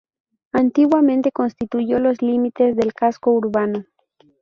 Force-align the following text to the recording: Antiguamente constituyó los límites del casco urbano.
Antiguamente 0.51 1.31
constituyó 1.31 1.99
los 1.99 2.23
límites 2.23 2.75
del 2.75 2.91
casco 2.95 3.33
urbano. 3.33 3.85